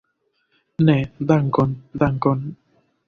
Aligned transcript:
Ne, 0.87 0.95
dankon, 1.33 1.77
dankon. 2.05 2.43